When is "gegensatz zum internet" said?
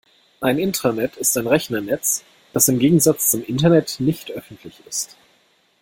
2.79-3.97